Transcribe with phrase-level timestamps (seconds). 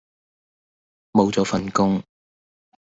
[1.13, 2.01] 無咗份工